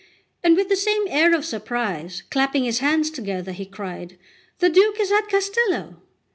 [0.43, 4.17] and with the same air of surprise, clapping his hands together, he cried:
[4.57, 5.97] "The Duke is at Castello!"